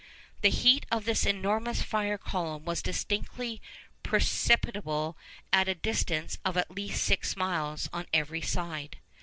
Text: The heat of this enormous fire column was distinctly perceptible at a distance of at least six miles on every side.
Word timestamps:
The 0.41 0.49
heat 0.49 0.87
of 0.89 1.05
this 1.05 1.27
enormous 1.27 1.83
fire 1.83 2.17
column 2.17 2.65
was 2.65 2.81
distinctly 2.81 3.61
perceptible 4.01 5.15
at 5.53 5.67
a 5.69 5.75
distance 5.75 6.39
of 6.43 6.57
at 6.57 6.71
least 6.71 7.03
six 7.03 7.35
miles 7.37 7.87
on 7.93 8.07
every 8.11 8.41
side. 8.41 8.97